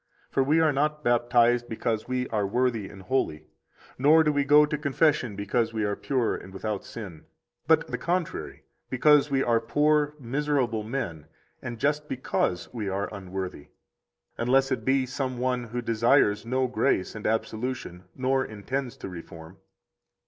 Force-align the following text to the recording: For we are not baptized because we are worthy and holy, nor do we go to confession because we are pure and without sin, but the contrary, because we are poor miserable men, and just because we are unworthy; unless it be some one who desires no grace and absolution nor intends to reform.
For 0.31 0.41
we 0.41 0.59
are 0.59 0.73
not 0.73 1.03
baptized 1.03 1.69
because 1.69 2.07
we 2.07 2.27
are 2.29 2.47
worthy 2.47 2.89
and 2.89 3.03
holy, 3.03 3.45
nor 3.99 4.23
do 4.23 4.33
we 4.33 4.43
go 4.43 4.65
to 4.65 4.75
confession 4.75 5.35
because 5.35 5.73
we 5.75 5.83
are 5.85 5.95
pure 5.95 6.35
and 6.35 6.51
without 6.51 6.83
sin, 6.83 7.25
but 7.67 7.85
the 7.85 7.99
contrary, 7.99 8.63
because 8.89 9.29
we 9.29 9.43
are 9.43 9.59
poor 9.61 10.15
miserable 10.19 10.83
men, 10.83 11.27
and 11.61 11.79
just 11.79 12.09
because 12.09 12.67
we 12.73 12.89
are 12.89 13.13
unworthy; 13.13 13.67
unless 14.39 14.71
it 14.71 14.83
be 14.85 15.05
some 15.05 15.37
one 15.37 15.65
who 15.65 15.83
desires 15.83 16.47
no 16.47 16.65
grace 16.65 17.13
and 17.13 17.27
absolution 17.27 18.05
nor 18.15 18.43
intends 18.43 18.97
to 18.97 19.07
reform. 19.07 19.57